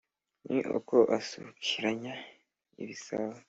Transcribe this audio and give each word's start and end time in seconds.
ni 0.49 0.59
uko 0.77 0.95
asukiranya 1.17 2.13
ibisabo 2.81 3.37